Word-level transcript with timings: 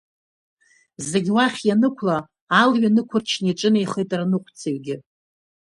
Зегь 1.07 1.29
уахь 1.35 1.61
ианықәла 1.67 2.17
алҩа 2.61 2.89
нықәырчны 2.95 3.47
иҿынеихеит 3.51 4.09
арныҟәцаҩгьы. 4.15 4.95